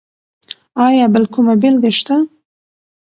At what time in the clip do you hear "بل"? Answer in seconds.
1.13-1.23